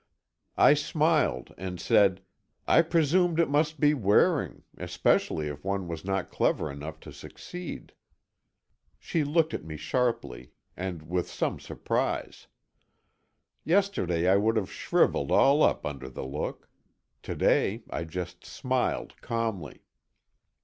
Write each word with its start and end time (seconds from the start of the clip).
I 0.57 0.73
smiled 0.73 1.53
and 1.59 1.79
said, 1.79 2.23
"I 2.67 2.81
presumed 2.81 3.39
it 3.39 3.51
must 3.51 3.79
be 3.79 3.93
wearing 3.93 4.63
especially 4.79 5.45
if 5.47 5.63
one 5.63 5.87
was 5.87 6.03
not 6.03 6.31
clever 6.31 6.71
enough 6.71 6.99
to 7.01 7.13
succeed." 7.13 7.93
She 8.97 9.23
looked 9.23 9.53
at 9.53 9.63
me 9.63 9.77
sharply, 9.77 10.53
and 10.75 11.03
with 11.07 11.29
some 11.29 11.59
surprise. 11.59 12.47
Yesterday 13.63 14.27
I 14.27 14.37
would 14.37 14.55
have 14.55 14.71
shrivelled 14.71 15.31
all 15.31 15.61
up 15.61 15.85
under 15.85 16.09
the 16.09 16.25
look. 16.25 16.67
To 17.21 17.35
day 17.35 17.83
I 17.91 18.03
just 18.03 18.43
smiled 18.43 19.21
calmly. 19.21 19.83